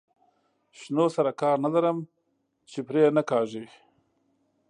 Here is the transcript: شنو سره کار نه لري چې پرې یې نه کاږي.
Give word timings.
شنو 0.79 1.05
سره 1.15 1.31
کار 1.41 1.57
نه 1.65 1.69
لري 1.73 1.91
چې 2.71 2.79
پرې 2.87 2.99
یې 3.05 3.09
نه 3.17 3.23
کاږي. 3.29 3.65